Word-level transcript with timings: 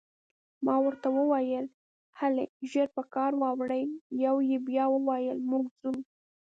ما 0.65 0.75
ورته 0.85 1.07
وویل: 1.19 1.65
هلئ، 2.19 2.45
ژر 2.71 2.87
په 2.95 3.03
کار 3.13 3.31
واوړئ، 3.41 3.83
یوه 4.23 4.41
یې 4.49 4.57
بیا 4.67 4.85
وویل: 4.91 5.37
موږ 5.49 5.65
ځو. 5.81 5.91